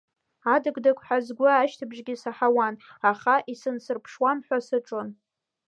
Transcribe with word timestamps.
Адық-дықҳәа 0.53 1.17
сгәы 1.25 1.47
ашьҭыбжьгьы 1.51 2.15
саҳауан, 2.21 2.75
аха 3.09 3.35
исынсырԥшуам 3.51 4.37
ҳәа 4.45 4.57
саҿын. 4.67 5.09